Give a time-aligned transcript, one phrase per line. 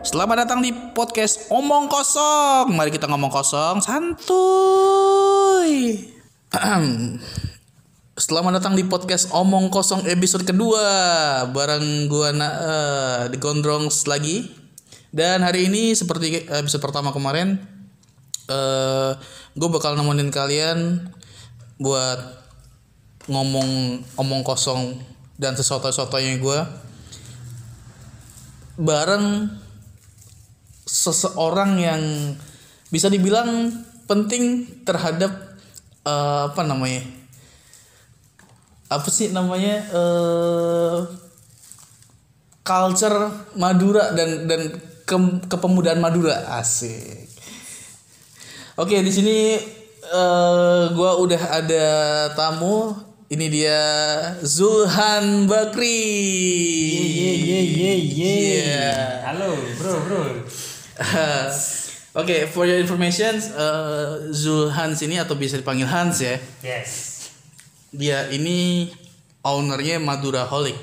[0.00, 2.72] Selamat datang di podcast Omong Kosong.
[2.72, 4.08] Mari kita ngomong kosong, santuy.
[8.16, 10.88] Selamat datang di podcast Omong Kosong episode kedua
[11.52, 14.48] bareng gua na eh, di Gondrongs lagi.
[15.12, 17.60] Dan hari ini seperti episode pertama kemarin
[18.48, 19.12] eh
[19.52, 21.12] gue bakal nemenin kalian
[21.76, 22.40] buat
[23.28, 24.96] ngomong omong kosong
[25.36, 26.58] dan sesuatu-sesuatunya gue
[28.80, 29.24] bareng
[30.90, 32.02] seseorang yang
[32.90, 33.70] bisa dibilang
[34.10, 35.30] penting terhadap
[36.02, 37.06] eh, apa namanya
[38.90, 40.98] apa sih namanya eh
[42.66, 44.74] culture Madura dan dan
[45.06, 47.30] ke- kepemudaan Madura asik
[48.74, 49.38] oke di sini
[50.02, 51.86] eh gua udah ada
[52.34, 52.98] tamu
[53.30, 53.78] ini dia
[54.42, 56.02] Zulhan Bakri
[56.98, 58.34] Ye ye ye ye.
[58.58, 58.90] Iya.
[59.22, 60.39] Halo, bro, bro.
[62.20, 66.36] Oke, for your information, uh, Zulhans ini atau bisa dipanggil Hans ya.
[66.60, 66.90] Yes.
[67.94, 68.90] Dia ini
[69.46, 70.76] ownernya Madura Holic.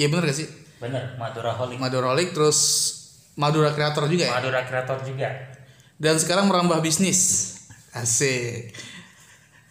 [0.00, 0.48] Iya bener gak sih?
[0.80, 1.76] Bener, Madura Holic.
[1.78, 2.58] Madura Holic terus
[3.36, 4.32] Madura Creator juga ya.
[4.40, 5.28] Madura Kreator juga.
[6.00, 7.54] Dan sekarang merambah bisnis.
[7.94, 8.74] Asik.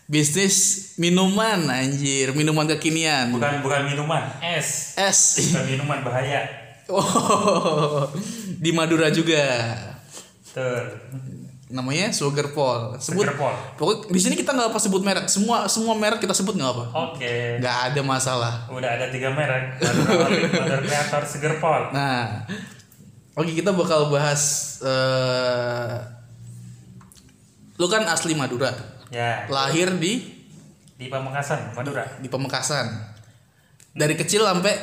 [0.08, 3.34] Bisnis minuman anjir, minuman kekinian.
[3.34, 4.94] Bukan bukan minuman, es.
[4.96, 5.42] Es.
[5.52, 6.63] Bukan minuman bahaya.
[6.86, 8.04] Oh,
[8.58, 9.40] di Madura juga.
[10.52, 10.84] Tuh.
[11.68, 13.00] Namanya Sugar Paul.
[13.00, 13.56] Sebut Sugar Paul.
[13.76, 15.26] Pokoknya di sini kita nggak apa sebut merek.
[15.26, 16.86] Semua semua merek kita sebut nggak apa.
[17.10, 17.58] Oke.
[17.58, 18.54] Nggak ada masalah.
[18.70, 19.82] Udah ada tiga merek.
[19.82, 21.90] Madura Kreator, Sugar Paul.
[21.90, 22.46] Nah,
[23.34, 24.76] oke kita bakal bahas.
[24.84, 25.98] eh
[27.74, 28.70] lu kan asli Madura,
[29.10, 29.50] Ya.
[29.50, 30.30] lahir di
[30.94, 32.06] Di Pamekasan, Madura.
[32.22, 32.86] di Pamekasan.
[33.92, 34.78] Dari kecil sampai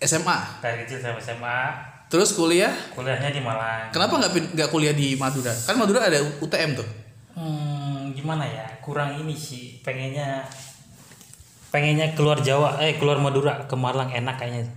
[0.00, 0.38] SMA.
[0.60, 1.60] Dari kecil sampai SMA,
[2.06, 3.90] Terus kuliah, kuliahnya di Malang.
[3.90, 5.50] kenapa nggak nggak kuliah di Madura?
[5.50, 6.86] Kan Madura ada UTM tuh.
[7.34, 8.62] Hmm, gimana ya?
[8.78, 9.82] Kurang ini sih.
[9.82, 10.46] Pengennya
[11.74, 14.70] pengennya keluar Jawa, eh keluar Madura ke Malang enak kayaknya.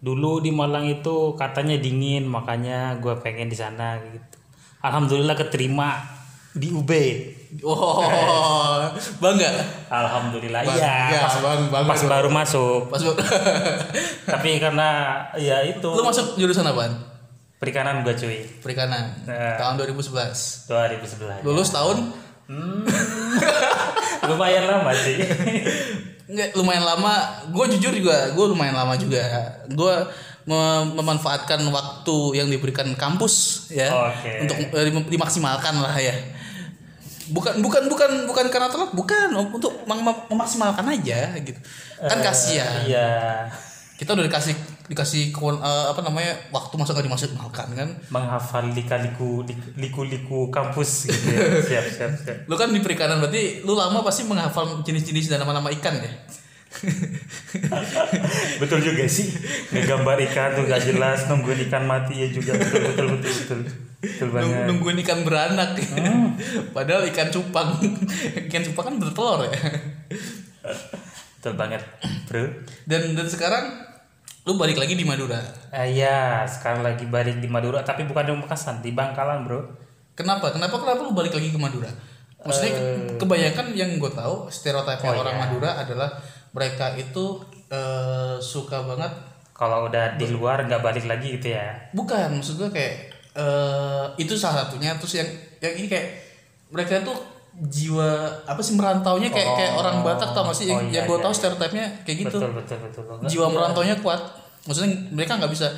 [0.00, 4.38] Dulu di Malang itu katanya dingin, makanya gue pengen di sana gitu.
[4.80, 6.00] Alhamdulillah keterima
[6.52, 6.90] di UB.
[7.62, 7.98] Oh,
[9.18, 9.50] bangga.
[9.86, 10.94] Alhamdulillah iya.
[11.08, 12.10] ya, Pas, bang- bang- pas bang.
[12.10, 12.86] baru masuk.
[12.86, 13.10] Pas lu
[14.30, 14.88] Tapi karena
[15.34, 16.94] ya itu masuk jurusan apaan?
[17.56, 18.40] perikanan gue cuy.
[18.58, 19.12] Perikanan.
[19.26, 19.60] Nah.
[19.60, 20.66] Tahun 2011.
[20.66, 21.44] 2011.
[21.44, 21.98] Lulus tahun
[22.50, 22.82] Hmm.
[24.26, 25.22] Lumayan lama sih.
[26.26, 27.14] Nggak, lumayan lama.
[27.46, 29.22] Gue jujur juga, gue lumayan lama juga.
[29.66, 29.94] Gue
[30.46, 34.42] mem- memanfaatkan waktu yang diberikan kampus ya Oke.
[34.42, 36.10] untuk eh, dim- dimaksimalkan lah ya.
[37.30, 41.60] Bukan bukan bukan bukan karena telat, bukan untuk mem- mem- memaksimalkan aja gitu.
[41.96, 42.82] Kan Eh, kasihan.
[42.84, 43.10] Iya.
[43.94, 47.88] Kita udah dikasih dikasih kewen- eh, apa namanya waktu masa gak dimaksimalkan kan.
[48.08, 49.44] menghafal lika-liku
[49.76, 51.38] liku-liku kampus gitu ya.
[51.68, 55.70] siap siap siap Lu kan di perikanan berarti lu lama pasti menghafal jenis-jenis dan nama-nama
[55.70, 56.10] ikan ya.
[58.60, 59.26] betul juga sih.
[59.70, 62.54] Ngegambar ikan tuh gak jelas nungguin ikan mati ya juga.
[62.56, 63.60] Betul betul betul betul.
[64.00, 64.64] Betul banget.
[64.66, 65.76] nungguin ikan beranak.
[66.76, 67.76] Padahal ikan cupang.
[68.48, 69.52] Ikan cupang kan bertelur ya.
[71.36, 71.82] Betul banget
[72.26, 72.44] bro.
[72.84, 73.64] Dan dan sekarang
[74.44, 75.40] lu balik lagi di Madura?
[75.70, 79.60] Eh, ya sekarang lagi balik di Madura tapi bukan di Makassar di Bangkalan bro.
[80.14, 80.52] Kenapa?
[80.52, 81.88] Kenapa kenapa lu balik lagi ke Madura?
[82.40, 85.40] Maksudnya ke- kebanyakan yang gue tahu stereotipnya Oh, orang iya.
[85.44, 86.08] Madura adalah
[86.50, 87.38] mereka itu
[87.68, 89.12] eh, suka banget
[89.52, 91.92] kalau udah di luar nggak balik lagi gitu ya?
[91.92, 92.94] Bukan maksud gue kayak
[93.34, 94.96] eh, itu salah satunya.
[94.96, 95.28] Terus yang
[95.60, 96.08] yang ini kayak
[96.70, 97.18] mereka tuh
[97.60, 98.08] jiwa
[98.46, 100.66] apa sih merantaunya kayak kayak orang Batak tau gak sih?
[100.66, 101.38] Yang, Oh, iya, yang gue iya, tahu iya.
[101.38, 102.36] stereotipnya kayak gitu.
[102.38, 104.20] Betul betul betul Nggak- jiwa merantaunya kuat.
[104.64, 105.68] Maksudnya mereka nggak bisa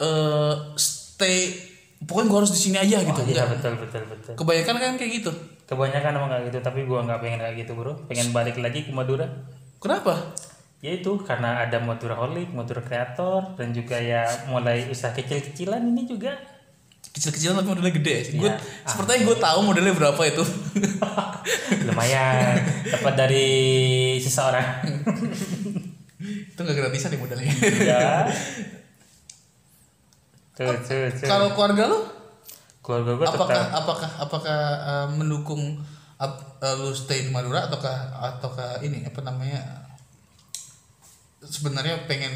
[0.00, 1.52] eh stay
[2.00, 3.20] pokoknya gue harus di sini aja gitu.
[3.20, 3.48] Oh, iya Nggak.
[3.58, 4.32] betul betul betul.
[4.34, 5.30] Kebanyakan kan kayak gitu
[5.70, 7.94] kebanyakan emang kayak gitu tapi gua nggak pengen kayak gitu bro.
[8.10, 9.30] Pengen balik lagi ke Madura.
[9.78, 10.34] Kenapa?
[10.80, 16.04] Ya itu karena ada Madura Holic, Madura Kreator dan juga ya mulai usaha kecil-kecilan ini
[16.04, 16.34] juga.
[17.10, 18.16] Kecil-kecilan tapi modelnya gede.
[18.34, 18.56] Gue Iya.
[18.82, 20.44] sepertinya gue tahu modelnya berapa itu.
[21.88, 22.54] Lumayan.
[22.86, 23.46] Dapat dari
[24.18, 24.62] seseorang.
[26.52, 27.52] Itu nggak gratisan nih modelnya.
[27.80, 28.24] Ya
[30.56, 31.24] tuh tuh tuh.
[31.24, 31.98] Kalau keluarga lu
[32.80, 33.78] keluarga gua apakah tetap.
[33.80, 35.62] apakah apakah eh, mendukung
[36.16, 37.96] ap- eh, lu stay di Madura ataukah
[38.38, 39.60] ataukah ini apa namanya
[41.40, 42.32] sebenarnya pengen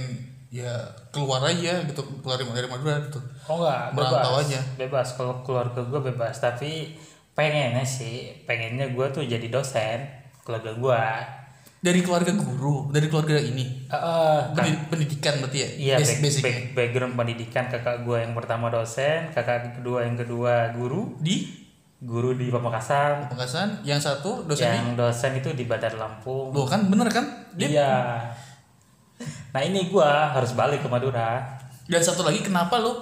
[0.49, 0.70] ya
[1.11, 3.19] keluar aja gitu keluar dari Madura gitu.
[3.50, 4.46] Oh enggak Merantau bebas.
[4.49, 4.61] aja.
[4.79, 6.94] bebas kalau keluarga gua bebas tapi
[7.35, 9.99] pengennya sih pengennya gua tuh jadi dosen
[10.46, 11.02] keluarga gua
[11.84, 13.84] dari keluarga guru dari keluarga ini?
[13.84, 15.69] Eh, Pendid- pendidikan berarti ya?
[15.69, 16.44] Iya, basic back- basicnya?
[16.46, 21.60] back- background pendidikan kakak gue yang pertama dosen, kakak kedua yang kedua guru, di?
[22.00, 26.52] Guru di Pamekasan, Pemekasan yang satu dosen yang dosen itu di Badar Lampung.
[26.52, 27.25] Loh kan bener kan?
[27.52, 27.92] Dia Iya.
[29.50, 31.60] Nah ini gue harus balik ke Madura.
[31.84, 32.96] dan satu lagi kenapa lo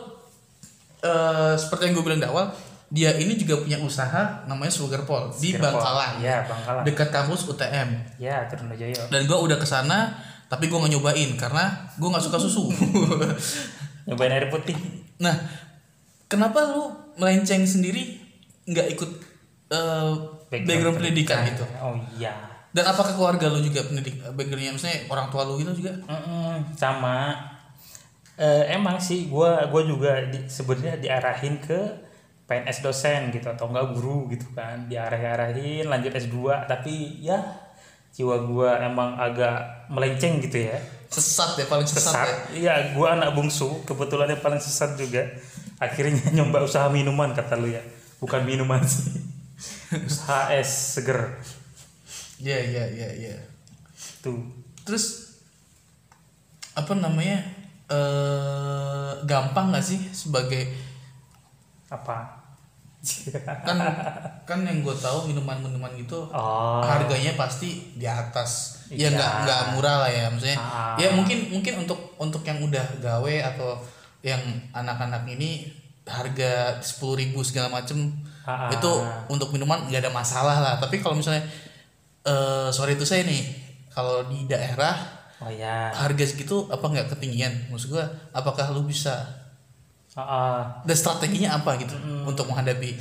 [1.00, 2.50] eh seperti yang gue bilang di awal
[2.93, 6.85] dia ini juga punya usaha namanya Sugar Pol di Bangkalan Iya Bangkalan.
[6.85, 9.09] dekat kampus UTM Ya Trunojoyo.
[9.09, 10.12] dan gue udah ke sana
[10.47, 12.69] tapi gue nggak nyobain karena gue nggak suka susu
[14.05, 14.77] Nyobain air putih.
[15.17, 15.33] nah
[16.27, 18.19] kenapa lu melenceng sendiri
[18.65, 19.11] nggak ikut
[19.71, 20.12] eh,
[20.50, 22.35] background, pendidikan gitu Oh iya.
[22.71, 27.33] dan apakah keluarga lu juga pendidik backgroundnya maksudnya orang tua lu gitu juga Mm-mm, sama.
[28.35, 31.79] Eh, emang sih gue gua juga di- sebenarnya diarahin ke
[32.53, 34.85] PNS dosen gitu atau enggak guru gitu kan.
[34.85, 37.41] Diarah-arahin lanjut S2 tapi ya
[38.13, 40.77] jiwa gua emang agak melenceng gitu ya.
[41.09, 42.29] Sesat ya paling sesat, sesat.
[42.29, 42.37] ya.
[42.53, 45.25] Iya gua anak bungsu kebetulan yang paling sesat juga.
[45.81, 47.81] Akhirnya nyoba usaha minuman kata lu ya.
[48.21, 49.17] Bukan minuman sih.
[50.09, 51.41] Usaha es seger.
[52.37, 53.37] Iya iya iya iya.
[54.21, 54.45] Tuh.
[54.85, 55.33] Terus
[56.77, 57.41] apa namanya
[57.93, 60.73] eh gampang nggak sih sebagai
[61.93, 62.42] apa
[63.67, 63.77] kan
[64.47, 69.09] kan yang gue tahu minuman-minuman gitu oh harganya pasti di atas ya Iya.
[69.11, 70.95] nggak nggak murah lah ya maksudnya Ah.
[70.95, 73.75] ya mungkin mungkin untuk untuk yang udah gawe atau
[74.21, 74.39] yang
[74.71, 75.67] anak-anak ini
[76.05, 78.13] harga sepuluh ribu segala macem
[78.45, 78.71] Ah.
[78.71, 78.91] itu
[79.27, 81.43] untuk minuman nggak ada masalah lah tapi kalau misalnya
[82.23, 83.43] eh sorry itu saya nih
[83.91, 84.95] kalau di daerah
[85.39, 89.27] oh ya harga segitu apa nggak ketinggian maksud gua apakah lu bisa
[90.12, 90.85] Ah.
[90.85, 91.97] dan strateginya apa gitu
[92.29, 93.00] untuk menghadapi?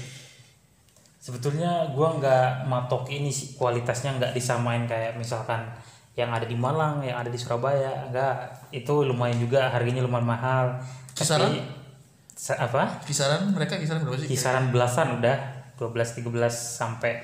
[1.19, 5.67] Sebetulnya gua nggak matok ini sih kualitasnya nggak disamain kayak misalkan
[6.15, 8.35] yang ada di Malang yang ada di Surabaya nggak.
[8.71, 10.65] Itu lumayan juga harganya lumayan mahal.
[11.11, 11.51] Kisaran?
[11.51, 11.59] Tapi,
[12.57, 13.03] apa?
[13.03, 14.31] Kisaran mereka kisaran berapa sih?
[14.31, 15.37] Kisaran belasan udah
[15.75, 17.19] 12 13 sampai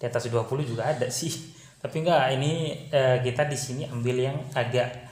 [0.00, 1.58] di atas 20 juga ada sih.
[1.82, 5.09] Tapi enggak ini eh, kita di sini ambil yang agak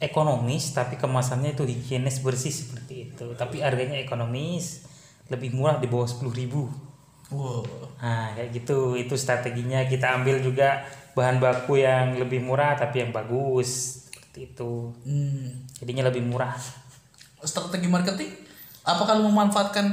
[0.00, 3.36] ekonomis tapi kemasannya itu higienis bersih seperti itu.
[3.36, 4.88] Tapi harganya ekonomis
[5.28, 6.72] lebih murah di bawah 10.000 ribu.
[7.30, 7.62] Wow.
[8.02, 8.96] Nah kayak gitu.
[8.96, 9.84] Itu strateginya.
[9.86, 10.82] Kita ambil juga
[11.14, 14.02] bahan baku yang lebih murah tapi yang bagus.
[14.08, 14.90] Seperti itu.
[15.06, 15.68] Hmm.
[15.78, 16.56] jadinya lebih murah.
[17.40, 18.50] Strategi marketing
[18.84, 19.86] apakah lu memanfaatkan?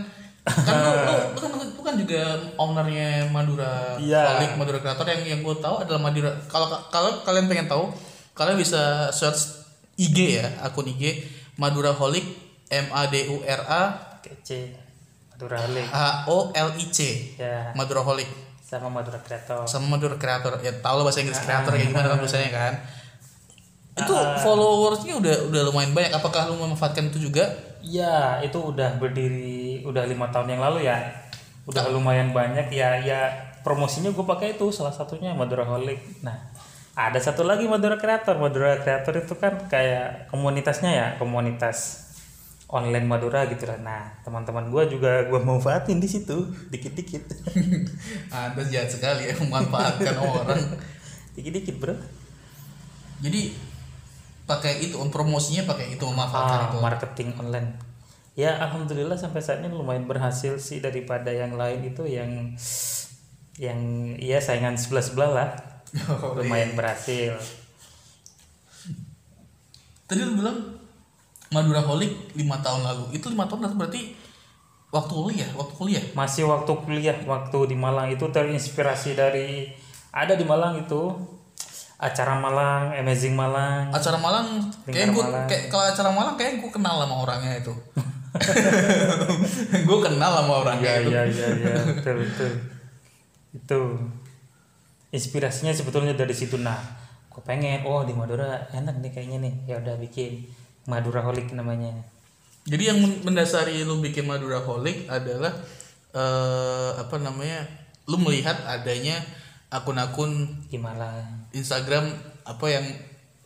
[0.47, 2.21] Kan lu, lu, lu kan, lu kan juga
[2.55, 4.39] ownernya Madura Iya.
[4.39, 6.31] Holic, Madura Creator yang yang gue tahu adalah Madura.
[6.47, 7.91] Kalau kalau kalian pengen tahu
[8.37, 9.66] kalian bisa search
[9.97, 11.25] IG ya akun IG
[11.57, 12.23] Madura Holic
[12.69, 13.83] M A D U R A.
[14.21, 14.75] Kece
[15.33, 15.97] Madura Halik H
[16.29, 16.99] O L I C.
[17.37, 17.73] Ya.
[17.73, 18.29] Madura Holic
[18.61, 20.59] sama Madura Kreator sama Madura Creator.
[20.59, 22.73] Ya tahu lah bahasa Inggris Creator kayak gimana kan tulisannya kan.
[23.97, 24.37] Itu Ah.
[24.37, 26.11] followersnya udah udah lumayan banyak.
[26.11, 27.47] Apakah lu memanfaatkan itu juga?
[27.81, 30.99] Ya itu udah berdiri udah lima tahun yang lalu ya.
[31.65, 32.67] Udah lumayan banyak.
[32.69, 33.31] Ya ya
[33.63, 35.97] promosinya gue pakai itu salah satunya Madura Holic.
[36.21, 36.35] Nah
[36.97, 42.09] ada satu lagi Madura Creator Madura Creator itu kan kayak komunitasnya ya komunitas
[42.67, 43.77] online Madura gitu lah.
[43.79, 46.41] Nah teman-teman gue juga gue manfaatin di situ
[46.73, 47.21] dikit-dikit.
[48.33, 50.61] Anda jahat sekali ya memanfaatkan orang.
[51.37, 51.93] Dikit-dikit bro.
[53.21, 53.53] Jadi
[54.49, 56.77] pakai itu promosinya pakai itu memanfaatkan Ah, itu.
[56.81, 57.69] marketing online.
[58.33, 62.57] Ya alhamdulillah sampai saat ini lumayan berhasil sih daripada yang lain itu yang
[63.57, 63.79] yang
[64.17, 65.49] ya saingan sebelah sebelah lah
[66.05, 67.33] Oh, lumayan berhasil.
[70.05, 70.57] Tadi lu bilang
[71.49, 73.03] Madura Holic lima tahun lalu.
[73.13, 74.01] Itu lima tahun lalu berarti
[74.89, 76.03] waktu kuliah waktu kuliah?
[76.13, 78.07] Masih waktu kuliah waktu di Malang.
[78.09, 79.67] Itu terinspirasi dari
[80.11, 81.11] ada di Malang itu
[81.97, 83.91] acara Malang Amazing Malang.
[83.91, 84.47] Acara Malang
[84.85, 85.47] kayak gue Malang.
[85.49, 87.73] kayak kalau acara Malang kayak gue kenal sama orangnya itu.
[89.87, 91.09] Gue kenal sama orangnya Iya itu.
[91.09, 91.73] iya iya iya.
[91.89, 92.51] Betul betul.
[93.49, 93.79] Itu
[95.11, 96.59] inspirasinya sebetulnya dari situ.
[96.59, 96.77] Nah
[97.27, 99.53] gue pengen oh di Madura enak nih kayaknya nih.
[99.69, 100.47] Ya udah bikin
[100.87, 101.91] Madura Holic namanya.
[102.67, 105.55] Jadi yang men- mendasari lu bikin Madura Holic adalah
[106.11, 107.63] eh, apa namanya
[108.07, 109.19] lu melihat adanya
[109.67, 112.07] akun-akun di Malang Instagram
[112.47, 112.85] apa yang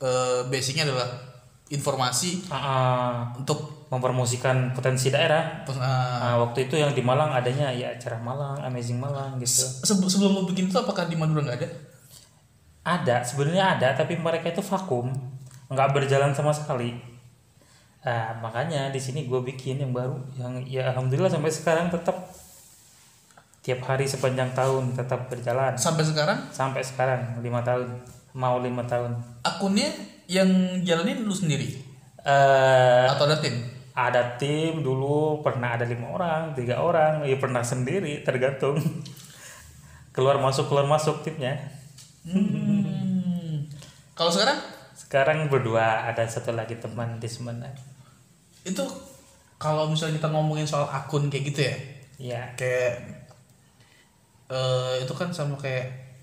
[0.02, 1.31] eh, basicnya adalah
[1.72, 5.64] informasi ah, untuk mempromosikan potensi daerah.
[5.64, 9.64] Eh, Nah, waktu itu yang di Malang adanya ya acara Malang Amazing Malang gitu.
[9.64, 11.70] Se- sebelum lu bikin itu apakah di Madura nggak ada?
[12.82, 15.14] ada sebenarnya ada tapi mereka itu vakum.
[15.70, 16.98] Nggak berjalan sama sekali.
[18.02, 22.18] Nah, makanya di sini gue bikin yang baru yang ya alhamdulillah sampai sekarang tetap
[23.62, 25.78] tiap hari sepanjang tahun tetap berjalan.
[25.78, 26.40] Sampai sekarang?
[26.50, 27.94] Sampai sekarang lima tahun.
[28.34, 29.14] Mau lima tahun.
[29.46, 29.94] Akunnya
[30.32, 30.48] yang
[30.88, 31.76] jalanin lu sendiri
[32.24, 33.60] eh atau ada tim?
[33.92, 38.80] ada tim dulu pernah ada lima orang tiga orang ya pernah sendiri tergantung
[40.16, 41.60] keluar masuk keluar masuk timnya
[42.22, 43.66] Hmm.
[44.14, 44.60] Kalau sekarang
[44.94, 47.74] sekarang berdua ada satu lagi teman di Semenan
[48.62, 48.86] itu
[49.58, 51.76] kalau misalnya kita ngomongin soal akun kayak gitu ya,
[52.22, 53.26] ya kayak
[54.54, 56.14] eh itu kan sama kayak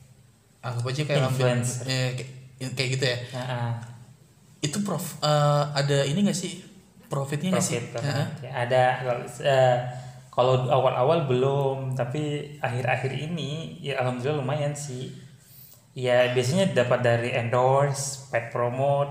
[0.62, 1.82] anggap aja kayak ambil Influencer.
[1.90, 3.18] eh, kayak, kayak gitu ya.
[3.34, 3.72] Ah, ah.
[4.58, 6.64] Itu prof eh, ada ini gak sih?
[7.08, 7.80] Profitnya nggak sih?
[7.88, 8.44] profit profit.
[8.44, 8.84] Ya, ada.
[9.00, 9.76] Kalau eh,
[10.28, 15.10] kalau awal-awal belum tapi akhir-akhir ini ya alhamdulillah lumayan sih.
[15.96, 19.10] Ya biasanya dapat dari endorse paid promote.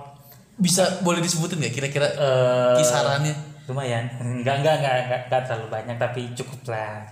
[0.61, 3.35] Bisa boleh disebutin nggak kira-kira eh, kisarannya?
[3.67, 4.07] lumayan.
[4.23, 7.03] Enggak enggak enggak enggak, enggak terlalu banyak tapi cukup lah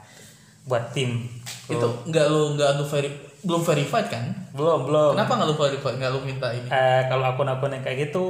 [0.70, 1.28] buat tim.
[1.68, 3.10] Itu nggak lu nggak veri
[3.46, 4.26] belum verified kan?
[4.52, 5.96] belum belum Kenapa nggak lu verified?
[5.96, 6.66] Nggak lu minta ini?
[6.66, 8.24] Eh, kalau akun-akun yang kayak gitu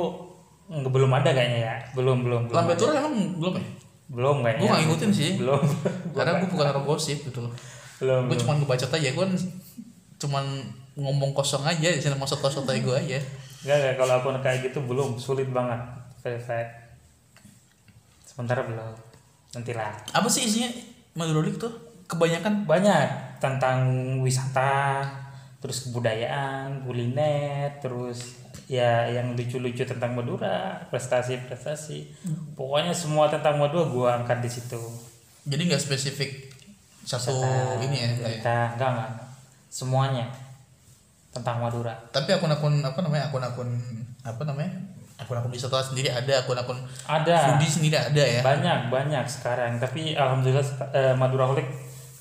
[0.65, 3.65] nggak- belum ada kayaknya ya belum belum belum Lambe turun emang belum ya?
[4.05, 5.31] belum kayaknya Gue nggak ngikutin sih.
[5.36, 5.62] belum
[6.12, 7.53] Karena gue bukan orang gosip gitu loh.
[7.98, 9.10] belum Gue cuma ngebacot aja.
[9.10, 9.25] Gue
[10.15, 10.45] cuman
[10.95, 13.17] ngomong kosong aja di sini maksud kosong tadi gue aja.
[13.62, 15.81] Enggak, enggak, kalau akun kayak gitu belum sulit banget
[16.19, 16.69] verified.
[18.22, 18.93] Sementara belum.
[19.53, 19.91] Nantilah.
[20.12, 20.69] Apa sih isinya
[21.13, 21.72] Madrolik tuh?
[22.05, 23.80] Kebanyakan Banyak tentang
[24.22, 25.06] wisata,
[25.60, 32.18] terus kebudayaan, kuliner, terus ya yang lucu-lucu tentang Madura, prestasi-prestasi.
[32.58, 34.82] Pokoknya semua tentang Madura gua angkat di situ.
[35.46, 36.50] jadi nggak spesifik
[37.06, 37.38] satu
[37.86, 38.10] ini ya.
[38.18, 38.25] Kita
[38.74, 39.12] enggak, enggak, enggak.
[39.70, 40.25] Semuanya
[41.30, 41.94] tentang Madura.
[42.10, 43.30] Tapi akun-akun apa namanya?
[43.30, 43.70] Akun-akun
[44.25, 44.72] apa namanya?
[45.15, 46.75] Akun-akun wisata sendiri ada, akun-akun
[47.06, 47.56] Ada.
[47.56, 48.42] foodie sendiri ada ya.
[48.42, 49.77] Banyak, banyak sekarang.
[49.77, 51.68] Tapi alhamdulillah eh, Madura Holic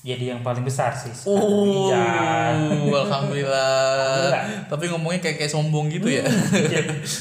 [0.05, 1.09] jadi yang paling besar sih.
[1.25, 1.97] Oh, Iya.
[1.97, 3.03] alhamdulillah.
[3.09, 4.69] Alhamdulillah.
[4.69, 6.21] Tapi ngomongnya kayak kayak sombong gitu ya.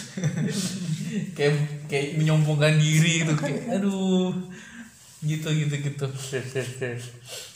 [1.36, 1.54] kayak
[1.88, 4.36] kayak menyombongkan diri gitu kayak aduh.
[5.24, 6.06] Gitu gitu gitu.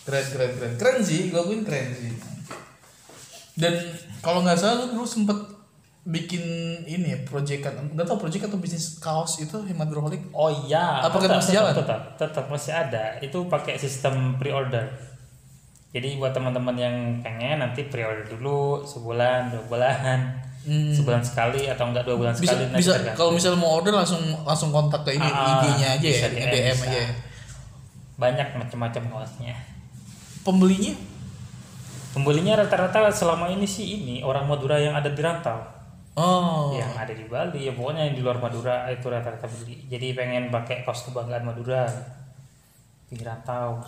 [0.08, 0.72] Keren keren keren.
[0.80, 2.16] Keren sih, gue akuin keren sih.
[3.52, 3.76] Dan
[4.24, 5.36] kalau nggak salah lu dulu sempet
[6.08, 6.40] bikin
[6.88, 10.32] ini proyekan, nggak tau proyek atau bisnis kaos itu Hemadroholic.
[10.32, 11.04] Oh iya.
[11.04, 11.74] Apakah tetap, masih tetap, jalan?
[11.76, 13.04] Tetap, tetap masih ada.
[13.20, 14.88] Itu pakai sistem pre-order.
[15.88, 20.18] Jadi buat teman-teman yang pengen nanti pre-order dulu sebulan, dua bulan,
[20.60, 20.92] Hmm.
[20.92, 22.68] sebulan sekali atau enggak dua bulan Bisa sekali.
[22.68, 23.16] nanti bisa tergantung.
[23.16, 26.76] kalau misalnya mau order langsung langsung kontak ke ini Ah, IG-nya aja ya, DM, DM,
[26.76, 26.84] bisa.
[26.84, 26.98] aja.
[26.98, 27.08] ya.
[28.16, 29.54] Banyak macam-macam kaosnya.
[30.42, 30.92] Pembelinya
[32.10, 35.60] Pembelinya rata-rata selama ini sih ini orang Madura yang ada di rantau.
[36.12, 36.74] Oh.
[36.74, 40.50] yang ada di Bali ya pokoknya yang di luar Madura itu rata-rata beli jadi pengen
[40.50, 41.86] pakai kaos kebanggaan Madura
[43.06, 43.78] di rantau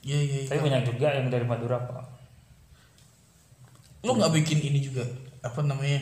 [0.00, 0.36] Iya iya.
[0.40, 0.48] iya.
[0.48, 2.04] tapi banyak juga yang dari Madura kok
[4.00, 5.04] Lu nggak bikin ini juga
[5.40, 6.00] apa namanya?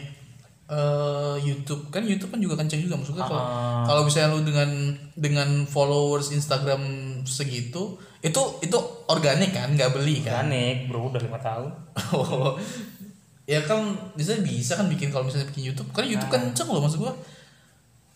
[0.68, 3.88] eh YouTube kan YouTube kan juga kenceng juga maksudnya kalau Ah.
[3.88, 4.68] kalau misalnya lu dengan
[5.16, 6.84] dengan followers Instagram
[7.24, 8.76] segitu itu itu
[9.08, 11.72] organik kan nggak beli kan Organik bro udah lima tahun
[12.12, 12.52] Oh.
[13.48, 13.80] ya kan
[14.12, 17.16] bisa bisa kan bikin kalau misalnya bikin YouTube kan YouTube kenceng loh maksud gua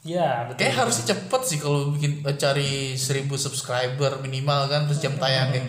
[0.03, 4.99] ya betul kayak harusnya cepet sih kalau bikin eh, cari 1000 subscriber minimal kan terus
[4.99, 5.63] jam tayangnya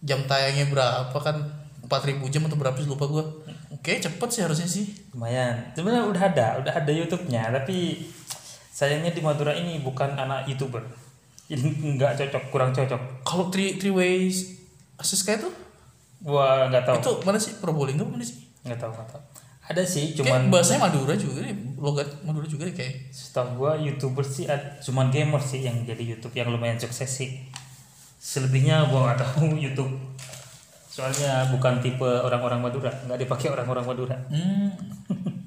[0.00, 1.36] jam tayangnya berapa kan?
[1.84, 2.88] 4000 jam atau berapa sih?
[2.88, 3.24] Lupa gua.
[3.84, 4.84] Kayak cepet sih harusnya sih.
[5.12, 5.72] Lumayan.
[5.76, 8.08] Sebenarnya udah ada udah ada YouTube-nya tapi
[8.72, 10.84] sayangnya di Madura ini bukan anak youtuber.
[11.50, 11.66] Jadi
[11.98, 13.26] nggak cocok kurang cocok.
[13.26, 14.56] Kalau three three ways
[15.00, 15.52] asis kayak tuh
[16.22, 16.96] gua nggak tahu.
[17.00, 17.56] Itu mana sih?
[17.58, 18.38] Probolinggo mana sih?
[18.64, 19.22] Nggak tahu nggak tahu
[19.70, 23.78] ada sih kayak cuman bahasanya Madura juga nih logat Madura juga nih kayak Setahu gua
[23.78, 27.46] youtuber sih ad- cuman gamer sih yang jadi YouTube yang lumayan sukses sih.
[28.18, 29.94] Selebihnya gua nggak tahu YouTube.
[30.90, 34.16] Soalnya bukan tipe orang-orang Madura, nggak dipakai orang-orang Madura.
[34.26, 34.68] hmm.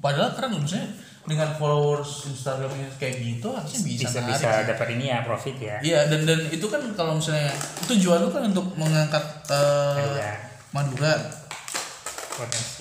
[0.00, 0.88] padahal keren loh maksudnya
[1.24, 5.76] dengan followers Instagramnya kayak gitu harusnya bisa, Bisa bisa dapat ini ya profit ya.
[5.80, 7.48] Iya dan dan itu kan kalau misalnya
[7.88, 10.32] tujuan lu kan untuk mengangkat eh,
[10.72, 11.43] Madura.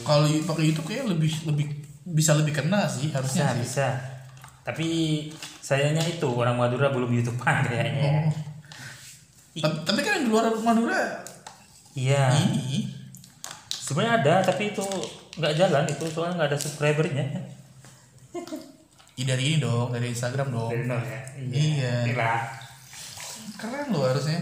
[0.04, 1.68] Kalau pakai YouTube kayak lebih lebih
[2.04, 3.60] bisa lebih kena sih Bisa harusnya sih.
[3.64, 3.88] bisa.
[4.64, 4.88] Tapi
[5.60, 8.10] sayangnya itu orang Madura belum YouTubean kayaknya.
[8.10, 8.32] Oh.
[9.54, 11.22] Tapi, tapi kan yang di luar Madura
[11.94, 12.34] Iya.
[12.50, 12.90] ini
[13.70, 14.82] Sebenarnya ada tapi itu
[15.38, 17.26] nggak jalan itu soalnya nggak ada subscribernya.
[19.20, 20.72] ya dari ini dong dari Instagram dong.
[20.74, 21.20] Dari nol ya.
[21.38, 21.94] Iya.
[22.10, 22.42] Inilah.
[23.60, 24.40] Keren loh harusnya.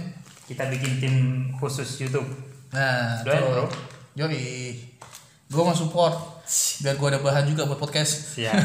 [0.47, 1.15] Kita bikin tim
[1.57, 2.27] khusus YouTube.
[2.71, 3.65] Nah, Doain, bro.
[4.15, 4.90] Yoi.
[5.51, 6.15] Gue mau support
[6.81, 8.39] biar gue ada bahan juga buat podcast.
[8.39, 8.55] Siap.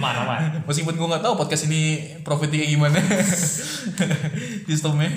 [0.00, 0.40] Aman, aman.
[0.64, 2.96] Meskipun gue nggak tahu podcast ini profitnya gimana
[4.68, 5.12] sistemnya.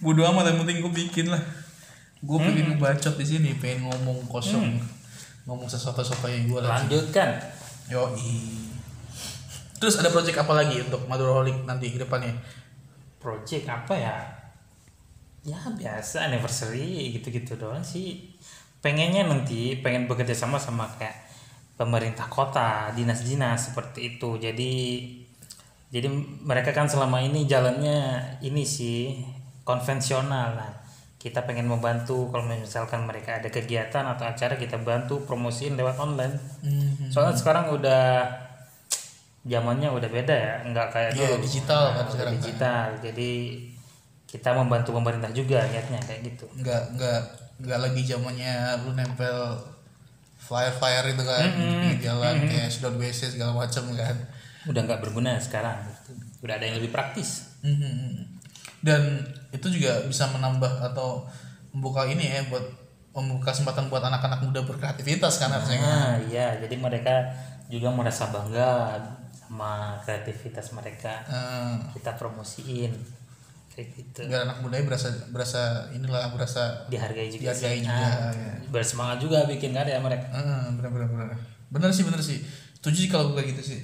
[0.00, 1.40] Bodoh amat yang penting gue bikin lah.
[2.20, 4.76] Gue pengen ngebacot di sini, pengen ngomong kosong.
[5.48, 6.84] ngomong sesuatu-sesuatu yang gue lagi.
[6.86, 7.28] lanjutkan
[7.88, 8.12] Yo
[9.80, 12.36] Terus ada project apa lagi untuk Maduraholic nanti ke depannya?
[13.20, 14.16] project apa ya
[15.44, 18.32] ya biasa anniversary gitu-gitu doang sih
[18.80, 21.16] pengennya nanti pengen bekerja sama sama kayak
[21.76, 24.36] pemerintah kota dinas-dinas seperti itu.
[24.36, 24.72] Jadi
[25.90, 26.06] jadi
[26.44, 27.98] mereka kan selama ini jalannya
[28.40, 29.20] ini sih
[29.64, 30.56] konvensional.
[30.56, 30.72] Nah
[31.20, 36.32] kita pengen membantu kalau misalkan mereka ada kegiatan atau acara kita bantu promosiin lewat online.
[37.12, 38.24] Soalnya sekarang udah
[39.40, 41.44] zamannya udah beda ya nggak kayak Iya, dulu.
[41.44, 42.40] digital kan udah sekarang kan.
[42.40, 42.86] digital.
[43.00, 43.30] Jadi
[44.24, 46.44] kita membantu pemerintah juga niatnya kayak gitu.
[46.56, 47.20] Nggak nggak
[47.60, 49.56] nggak lagi zamannya lu nempel
[50.36, 51.46] flyer flyer itu kan
[51.84, 54.16] di jalan kayak sedot WC segala macam kan.
[54.62, 55.76] udah nggak berguna sekarang
[56.40, 58.40] udah ada yang lebih praktis Mhm.
[58.80, 59.20] Dan
[59.52, 61.28] itu juga bisa menambah atau
[61.70, 62.64] membuka ini ya buat
[63.12, 65.76] membuka kesempatan buat anak-anak muda berkreativitas kan harusnya.
[65.76, 65.84] kan?
[65.84, 67.28] nah iya jadi mereka
[67.68, 68.96] juga merasa bangga
[69.28, 72.96] sama kreativitas mereka Eh, kita promosiin
[73.80, 75.60] kayak gitu biar anak mudanya berasa berasa
[75.90, 77.82] inilah berasa dihargai juga Dihargai sih.
[77.82, 78.52] juga, Ah, ya.
[78.68, 81.28] bersemangat juga bikin karya mereka Heeh, benar benar benar.
[81.68, 82.38] Benar sih benar sih.
[82.74, 83.80] Setuju sih kalau gue kayak gitu sih.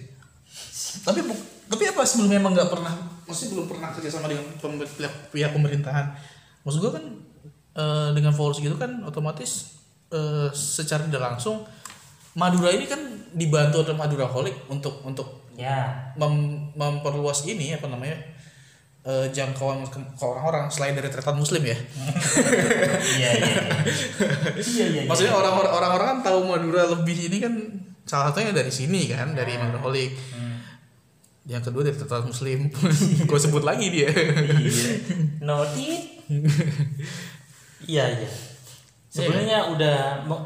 [1.01, 4.45] Tapi bu- tapi apa sebelumnya emang nggak pernah, maksudnya belum pernah kerja sama dengan
[4.87, 6.07] pihak, pihak pemerintahan.
[6.63, 7.05] Maksud gue kan
[7.75, 11.63] eh, dengan followers gitu kan otomatis eh, secara tidak langsung
[12.33, 13.01] Madura ini kan
[13.33, 18.19] dibantu oleh Madura Holic untuk untuk ya mem- memperluas ini apa namanya
[19.07, 21.79] eh, jangkauan ke, ke orang-orang selain dari tretan muslim ya.
[23.23, 23.85] iya iya iya
[24.59, 27.55] iya iya Maksudnya orang-orang orang-orang kan tahu Madura lebih ini kan
[28.03, 30.13] salah satunya dari sini kan, dari Madura Holic.
[30.35, 30.59] Hmm.
[31.47, 32.67] Yang kedua dari Tetra Muslim.
[33.31, 34.11] Gue sebut lagi dia.
[34.11, 34.91] Iya.
[35.47, 36.03] Notit.
[37.87, 38.31] Iya iya.
[39.17, 39.97] Sebenarnya udah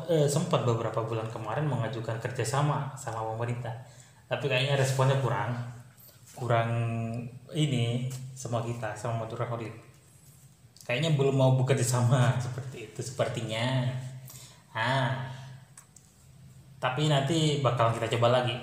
[0.07, 3.75] eh, sempat beberapa bulan kemarin mengajukan kerjasama sama pemerintah,
[4.31, 5.51] tapi kayaknya responnya kurang,
[6.41, 6.71] kurang
[7.53, 9.77] ini sama kita sama Madura Holit.
[10.81, 13.85] Kayaknya belum mau bekerja sama seperti itu sepertinya.
[14.73, 15.29] Ah,
[16.81, 18.57] tapi nanti bakal kita coba lagi.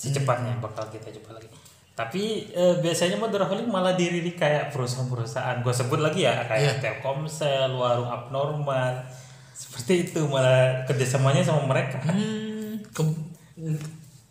[0.00, 1.52] Secepatnya bakal kita coba lagi.
[1.92, 5.60] Tapi eh, biasanya Madura Holik malah diri kayak perusahaan-perusahaan.
[5.60, 9.04] Gue sebut lagi ya kayak Telkomsel warung abnormal.
[9.52, 11.98] Seperti itu malah kerjasamanya sama mereka.
[12.00, 13.26] Hmm, ke-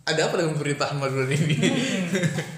[0.08, 1.60] ada apa dengan pemerintahan Madura ini?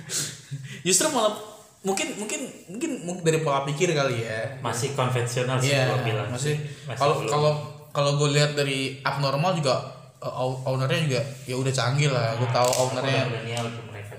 [0.81, 1.35] Justru malah
[1.79, 4.59] mungkin mungkin mungkin mungkin dari pola pikir kali ya.
[4.59, 6.59] masih konvensional sih Iya, gue bilang masih
[6.91, 7.51] kalau kalau
[7.89, 9.79] kalau gue lihat dari abnormal juga
[10.19, 12.35] uh, ow- ownernya juga ya udah canggih lah.
[12.35, 13.23] Gue tahu ownernya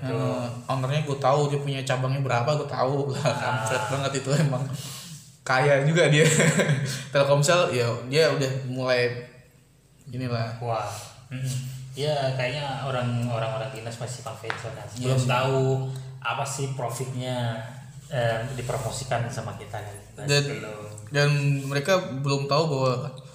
[0.01, 2.95] Eh, ownernya gue tahu dia punya cabangnya berapa gue tahu.
[3.13, 4.65] Lah kampret banget itu emang.
[5.41, 6.25] Kaya juga dia.
[7.13, 9.29] Telkomsel ya dia udah mulai
[10.07, 10.57] inilah.
[10.57, 10.89] Wah
[11.91, 15.27] ya kayaknya orang orang orang dinas masih konvensional Iya belum sih.
[15.27, 15.59] tahu
[16.21, 17.59] apa sih profitnya
[18.07, 20.85] eh, dipromosikan sama kita kan dan Belum.
[21.11, 21.29] dan
[21.65, 22.93] mereka belum tahu bahwa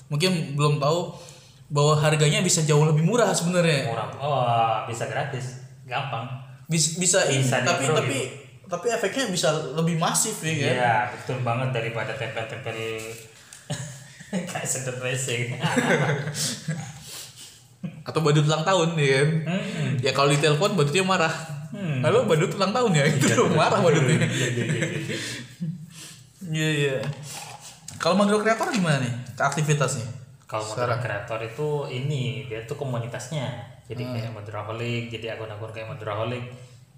[0.09, 1.13] mungkin belum tahu
[1.67, 3.91] bahwa harganya bisa jauh lebih murah sebenarnya.
[3.91, 4.07] Murah.
[4.23, 4.47] Oh
[4.87, 5.67] bisa gratis.
[5.83, 6.25] Gampang.
[6.71, 7.43] Bisa bisa, ini.
[7.43, 8.19] Bisa tapi di-pro tapi
[8.67, 10.75] tapi efeknya bisa lebih masif ya kan?
[10.75, 12.75] Iya, betul banget daripada tempel-tempel
[14.51, 15.55] kayak sedot WC.
[18.03, 19.93] atau badut ulang tahun ya kan Hmm.
[20.01, 21.35] ya kalau ditelepon badutnya marah
[21.67, 21.99] Hmm.
[22.01, 24.65] halo badut ulang tahun ya itu marah badutnya Iya, iya, iya,
[24.97, 25.17] iya.
[26.47, 26.97] Iya iya.
[27.97, 30.07] Kalau Mandro kreator gimana nih aktivitasnya?
[30.47, 33.51] Kalau moderator kreator itu ini dia tuh komunitasnya.
[33.87, 34.15] Jadi Hmm.
[34.15, 36.45] kayak Maduraholic, jadi akun-akun kayak Maduraholic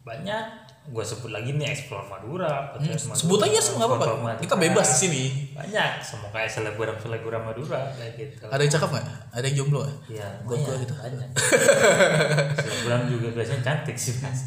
[0.08, 0.44] banyak.
[0.88, 4.40] Gue sebut lagi nih Explore Madura, Hmm, Sebut aja sih nggak apa-apa.
[4.40, 5.22] Kita bebas di sini.
[5.52, 8.48] Banyak, semua kayak selebgram selebgram Madura kayak gitu.
[8.48, 9.06] Ada yang cakep nggak?
[9.36, 9.84] Ada yang jomblo?
[10.08, 10.94] Iya, gua banyak, gitu.
[10.96, 11.28] banyak.
[12.64, 14.40] Selebgram juga biasanya cantik sih mas.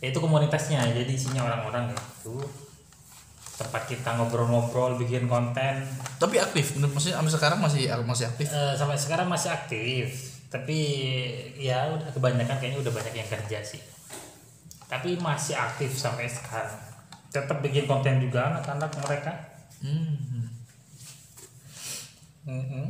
[0.00, 2.40] Ya, itu komunitasnya, jadi isinya orang-orang gitu.
[3.60, 5.84] Tempat kita ngobrol-ngobrol, bikin konten.
[6.16, 6.80] Tapi aktif.
[6.80, 8.48] Maksudnya sampai sekarang masih masih aktif.
[8.48, 10.08] Eh, sampai sekarang masih aktif,
[10.48, 10.78] tapi
[11.60, 13.80] ya udah kebanyakan kayaknya udah banyak yang kerja sih.
[14.94, 16.78] Tapi masih aktif sampai sekarang.
[17.34, 19.32] Tetap bikin konten juga anak-anak mereka.
[19.82, 20.46] Hmm.
[22.46, 22.86] Mm-mm.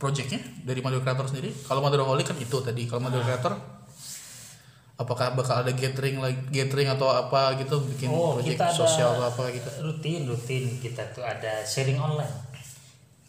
[0.00, 1.52] Projectnya dari Mandro kreator sendiri.
[1.68, 2.88] Kalau Mandro Holy kan itu tadi.
[2.88, 3.52] Kalau Mandro kreator
[4.94, 9.26] apakah bakal ada gathering lagi gathering atau apa gitu bikin Oh, project kita sosial atau
[9.26, 9.66] apa gitu.
[9.82, 12.30] rutin rutin kita tuh ada sharing online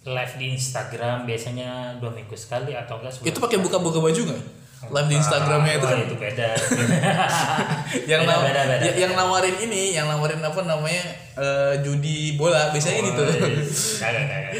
[0.06, 4.41] live di Instagram biasanya dua minggu sekali atau enggak Itu pakai buka-buka baju nggak?
[4.85, 6.47] Live di Instagramnya itu kan itu beda
[8.11, 8.83] yang Beda, beda, beda.
[8.83, 13.21] ya- yang nawarin ini, yang nawarin apa namanya eh, judi bola biasanya gitu.
[13.21, 13.65] Oh, iya.
[13.97, 14.53] kagak kagak.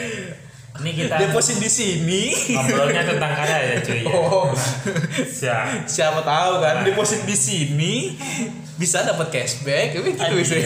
[0.76, 4.02] Ini kita deposit di sini ngobrolnya tentang karya ya cuy.
[4.02, 4.12] ya.
[4.12, 4.50] oh
[5.40, 5.86] Siap.
[5.86, 7.94] siapa tahu kan deposit di sini
[8.76, 10.44] bisa dapat cashback tapi gitu Anjir.
[10.44, 10.64] sih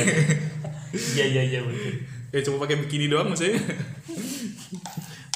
[1.14, 1.94] Iya iya iya betul.
[2.30, 3.62] ya cuma pakai bikini doang maksudnya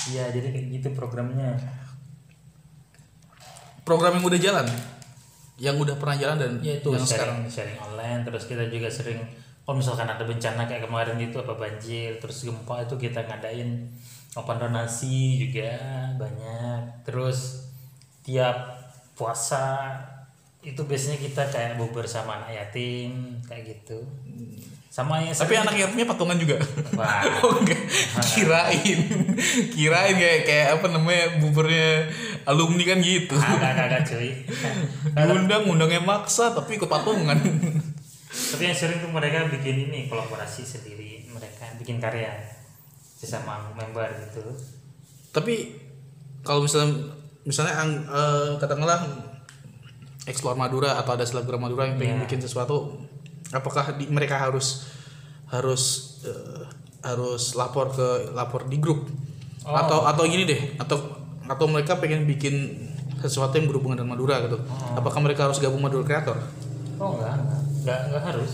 [0.06, 1.54] Iya jadi kayak gitu programnya.
[3.84, 4.68] Program yang udah jalan.
[5.62, 7.46] Yang udah pernah jalan dan Ya itu yang sekarang.
[7.46, 9.22] sharing, sharing online terus kita juga sering
[9.64, 13.88] kalau misalkan ada bencana kayak kemarin itu apa banjir terus gempa itu kita ngadain
[14.36, 15.78] open donasi juga
[16.20, 17.08] banyak.
[17.08, 17.70] Terus
[18.26, 18.82] tiap
[19.14, 19.94] puasa
[20.64, 24.00] itu biasanya kita kayak bubur sama anak yatim kayak gitu.
[24.94, 26.58] Sama yang tapi anak yatimnya patungan juga.
[26.94, 27.26] Wah.
[27.46, 27.60] oh
[28.22, 29.00] kirain.
[29.74, 32.08] Kirain kayak kayak apa namanya buburnya
[32.46, 33.36] alumni kan gitu.
[33.36, 34.30] Agak agak cuy.
[35.18, 37.38] Diundang undangnya maksa tapi ikut patungan.
[38.34, 42.34] Tapi yang sering tuh mereka bikin ini kolaborasi sendiri mereka bikin karya
[43.14, 44.42] sesama member gitu.
[45.30, 45.78] Tapi
[46.42, 49.06] kalau misalnya misalnya ang- eh, katakanlah
[50.26, 52.24] explore Madura atau ada selebgram Madura yang pengen Iya.
[52.26, 53.06] bikin sesuatu
[53.50, 54.90] apakah di- mereka harus
[55.48, 55.84] harus
[56.24, 56.66] eh,
[57.04, 59.14] harus lapor ke lapor di grup?
[59.62, 59.72] Oh.
[59.72, 61.00] atau atau gini deh atau
[61.48, 62.80] atau mereka pengen bikin
[63.20, 64.60] sesuatu yang berhubungan dengan Madura gitu.
[64.60, 65.00] Oh.
[65.00, 66.36] apakah mereka harus gabung Madura Creator?
[67.00, 67.36] Oh enggak
[67.84, 68.00] enggak.
[68.12, 68.52] Enggak, harus.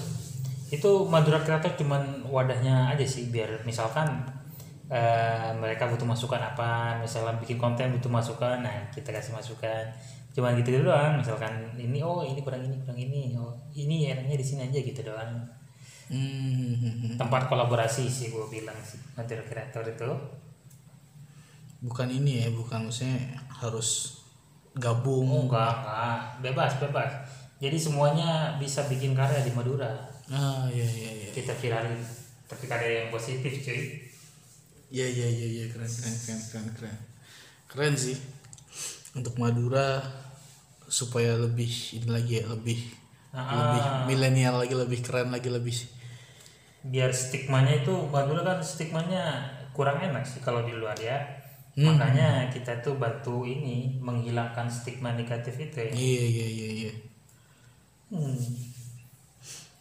[0.69, 4.25] Itu Madura Kreator cuman wadahnya aja sih biar misalkan
[4.89, 9.86] eh, mereka butuh masukan apa misalnya bikin konten butuh masukan nah kita kasih masukan.
[10.30, 14.38] Cuman gitu gitu doang misalkan ini oh ini kurang ini kurang ini oh ini enaknya
[14.38, 15.34] di sini aja gitu doang.
[16.10, 20.10] Hmm, tempat kolaborasi sih gue bilang sih Madura Kreator itu
[21.80, 23.18] bukan ini ya bukan maksudnya
[23.50, 24.20] harus
[24.70, 26.20] Oh, gabung enggak, enggak.
[26.39, 27.12] Bebas, bebas.
[27.60, 29.92] Jadi semuanya bisa bikin karya di Madura.
[30.30, 32.00] ah iya iya iya Kita viralin.
[32.48, 33.82] Tapi karya yang positif, cuy.
[34.89, 36.98] Iya iya iya iya keren keren keren keren keren
[37.68, 38.15] keren sih
[39.13, 40.02] untuk Madura
[40.88, 42.80] supaya lebih ini lagi ya lebih
[43.30, 43.46] Ah.
[43.54, 45.76] lebih milenial lagi lebih keren lagi lebih
[46.82, 51.20] Biar stigmanya itu Madura kan stigmanya kurang enak sih kalau di luar ya.
[51.80, 55.92] Makanya kita tuh bantu ini menghilangkan stigma negatif itu ya.
[55.96, 56.94] iya iya iya iya.
[58.12, 58.36] Hmm.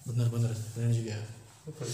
[0.07, 0.53] benar benar.
[0.77, 1.19] Keren juga.
[1.67, 1.91] Betul.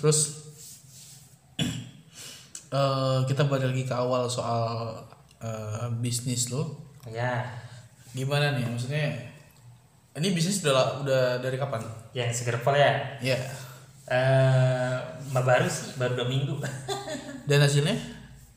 [0.00, 0.48] terus
[2.72, 4.96] eh kita balik lagi ke awal soal
[5.44, 6.72] eh, bisnis lo.
[7.04, 7.44] Ya,
[8.16, 8.64] gimana nih?
[8.64, 9.12] Maksudnya
[10.16, 11.84] ini bisnis udah udah dari kapan?
[12.16, 13.20] Yang seger pol ya.
[13.20, 13.36] ya
[14.10, 14.96] Eh,
[15.30, 16.58] baru sih, baru dua minggu.
[17.48, 17.94] dan hasilnya?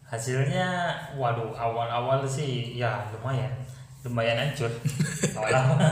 [0.05, 3.51] Hasilnya waduh awal-awal sih ya lumayan.
[4.05, 4.69] Lumayan hancur.
[5.37, 5.77] Awal-awal.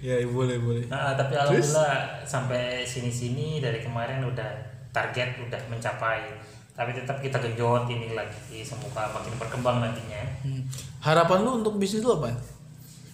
[0.00, 0.88] Ya boleh boleh.
[0.88, 4.48] Nah, tapi alhamdulillah sampai sini-sini dari kemarin udah
[4.88, 6.32] target udah mencapai.
[6.72, 10.24] Tapi tetap kita genjot ini lagi semoga makin berkembang nantinya.
[10.40, 10.64] Hmm.
[11.04, 12.32] harapan lu untuk bisnis lu apa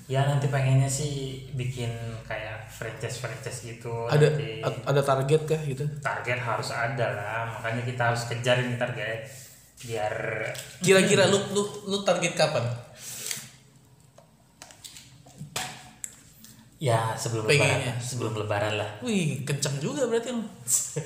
[0.07, 1.91] ya nanti pengennya sih bikin
[2.31, 5.83] kayak franchise franchise gitu ada nanti ada target kah gitu?
[5.99, 9.27] Target harus ada lah makanya kita harus kejar ini target
[9.83, 10.15] biar
[10.81, 12.65] kira-kira lu lu lu target kapan
[16.77, 17.97] ya sebelum Pengennya.
[17.97, 18.91] lebaran sebelum lebaran lah.
[19.01, 20.45] Wih kencang juga berarti lu.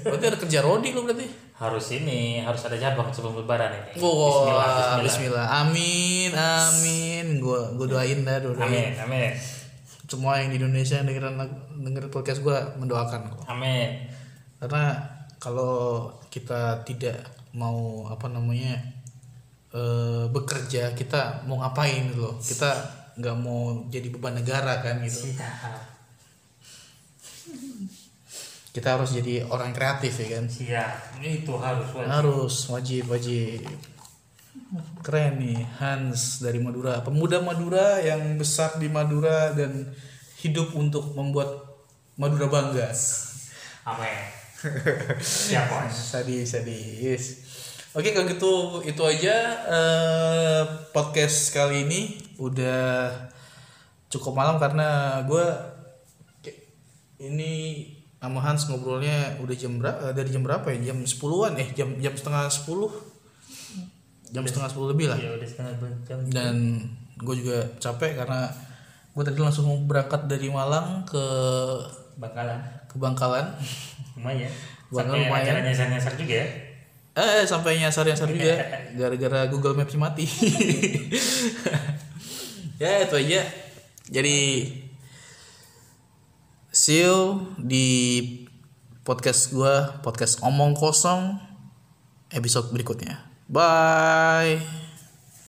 [0.03, 1.27] Berarti ada kerja rodi lu berarti?
[1.55, 3.93] Harus ini harus ada cabang sebelum lebaran ini.
[3.97, 5.47] Wow Bismillah, bismillah, bismillah.
[5.63, 7.27] amin amin.
[7.39, 9.31] Gua gua doain dah doain amin amin.
[10.11, 11.39] Semua yang di Indonesia yang dengerin
[11.81, 14.11] dengerin podcast gua mendoakan kok amin.
[14.59, 14.99] Karena
[15.39, 17.23] kalau kita tidak
[17.55, 18.75] mau apa namanya
[19.71, 22.35] eh, bekerja kita mau ngapain gitu loh.
[22.37, 22.71] Kita
[23.21, 25.31] nggak mau jadi beban negara kan gitu.
[25.31, 26.01] Siap
[28.71, 30.45] kita harus jadi orang kreatif ya kan?
[30.47, 32.07] Siap itu harus wajib.
[32.07, 33.67] harus wajib wajib.
[35.03, 37.03] Keren nih Hans dari Madura.
[37.03, 39.91] Pemuda Madura yang besar di Madura dan
[40.39, 41.83] hidup untuk membuat
[42.15, 42.95] Madura bangga.
[43.91, 44.19] Amin.
[45.19, 47.50] Siap bos sadis sadis
[47.91, 48.53] oke kalau gitu
[48.87, 50.63] itu aja eh,
[50.95, 52.01] podcast kali ini.
[52.39, 53.11] Udah
[54.11, 55.47] cukup malam karena gue
[57.21, 57.85] ini
[58.21, 60.93] sama Hans ngobrolnya udah jam berapa dari jam berapa ya?
[60.93, 62.69] Jam 10-an eh jam jam setengah 10
[64.31, 65.19] jam setengah 10 lebih lah.
[65.19, 65.73] Ya udah setengah
[66.07, 66.19] jam.
[66.31, 66.57] Dan
[67.21, 68.49] gue juga capek karena
[69.11, 71.25] gue tadi langsung mau berangkat dari Malang ke
[72.17, 73.47] bakalan ke Bangkalan.
[74.15, 74.53] Lumayan.
[74.91, 75.43] Sampai lumayan.
[75.43, 76.70] acara nyasar nyasar juga ya
[77.17, 78.55] Eh sampai nyasar nyasar juga
[78.99, 80.27] gara-gara Google Maps mati.
[82.83, 83.43] ya itu aja.
[84.11, 84.39] Jadi
[86.71, 87.87] see you di
[89.03, 91.35] podcast gua podcast omong kosong
[92.31, 94.63] episode berikutnya bye